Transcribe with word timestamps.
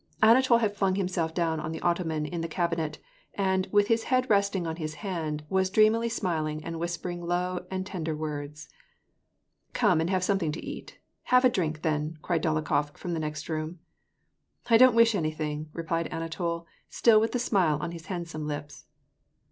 Anatol 0.23 0.57
had 0.61 0.75
flung 0.75 0.95
himself 0.95 1.31
down 1.31 1.59
on 1.59 1.71
the 1.71 1.81
ottoman 1.81 2.25
in 2.25 2.41
the 2.41 2.47
cab 2.47 2.71
inet, 2.73 2.97
and, 3.35 3.67
with 3.71 3.85
his 3.87 4.05
head 4.05 4.27
resting 4.31 4.65
on 4.65 4.77
his 4.77 4.95
hand, 5.05 5.43
was 5.47 5.69
dreamily 5.69 6.09
smiling 6.09 6.63
and 6.65 6.79
whispering 6.79 7.21
low 7.21 7.67
and 7.69 7.85
tender 7.85 8.15
words." 8.15 8.67
Come 9.73 10.01
and 10.01 10.09
have 10.09 10.23
something 10.23 10.51
to 10.53 10.65
eat. 10.65 10.97
Have 11.25 11.45
a 11.45 11.49
drink, 11.49 11.83
then!" 11.83 12.17
cried 12.23 12.41
Dolokhof 12.41 12.97
from 12.97 13.13
the 13.13 13.19
next 13.19 13.47
room. 13.47 13.77
"I 14.71 14.77
don't 14.77 14.95
wish 14.95 15.13
anything," 15.13 15.69
replied 15.71 16.09
Anatol, 16.11 16.65
still 16.89 17.21
with 17.21 17.31
the 17.31 17.37
smile 17.37 17.77
on 17.79 17.91
his 17.91 18.07
handsome 18.07 18.47
lips. 18.47 18.85